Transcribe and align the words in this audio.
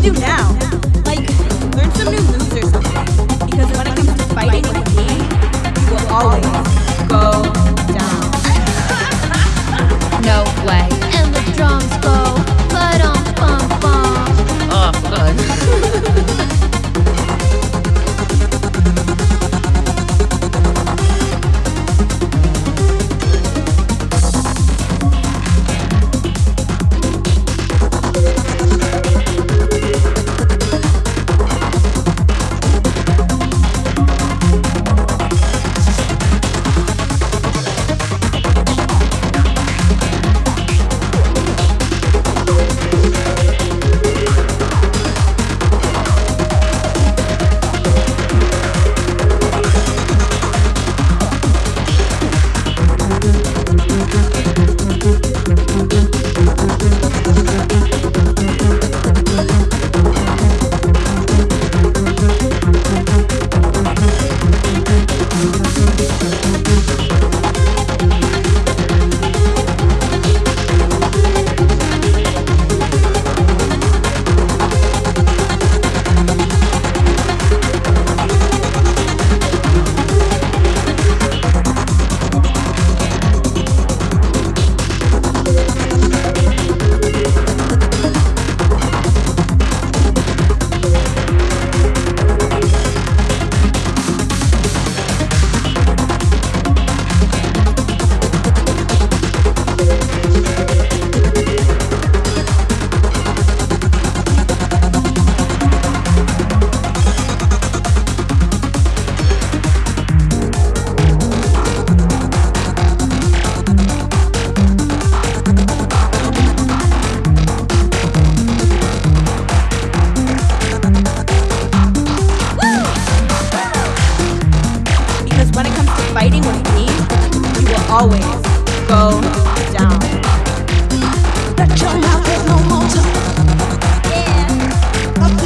do 0.00 0.12
now? 0.12 0.49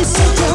That 0.05 0.39
your 0.39 0.54